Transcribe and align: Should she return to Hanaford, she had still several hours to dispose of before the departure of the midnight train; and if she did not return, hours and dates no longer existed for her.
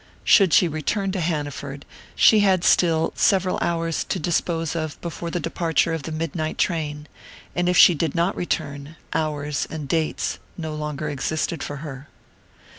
Should 0.23 0.51
she 0.51 0.67
return 0.67 1.11
to 1.11 1.21
Hanaford, 1.21 1.85
she 2.15 2.39
had 2.39 2.63
still 2.63 3.13
several 3.15 3.59
hours 3.61 4.03
to 4.05 4.17
dispose 4.17 4.75
of 4.75 4.99
before 4.99 5.29
the 5.29 5.39
departure 5.39 5.93
of 5.93 6.01
the 6.01 6.11
midnight 6.11 6.57
train; 6.57 7.05
and 7.55 7.69
if 7.69 7.77
she 7.77 7.93
did 7.93 8.15
not 8.15 8.35
return, 8.35 8.95
hours 9.13 9.67
and 9.69 9.87
dates 9.87 10.39
no 10.57 10.73
longer 10.73 11.07
existed 11.07 11.61
for 11.61 11.75
her. 11.85 12.09